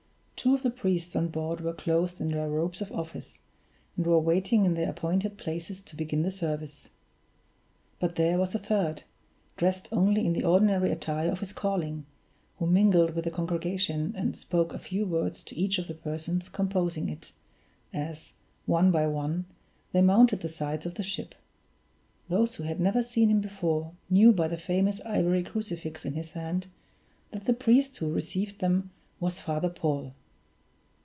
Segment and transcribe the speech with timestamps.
[0.43, 3.41] Two of the priests on board were clothed in their robes of office,
[3.95, 6.89] and were waiting in their appointed places to begin the service.
[7.99, 9.03] But there was a third,
[9.55, 12.07] dressed only in the ordinary attire of his calling,
[12.57, 16.49] who mingled with the congregation, and spoke a few words to each of the persons
[16.49, 17.33] composing it,
[17.93, 18.33] as,
[18.65, 19.45] one by one,
[19.91, 21.35] they mounted the sides of the ship.
[22.29, 26.31] Those who had never seen him before knew by the famous ivory crucifix in his
[26.31, 26.65] hand
[27.29, 28.89] that the priest who received them
[29.19, 30.15] was Father Paul.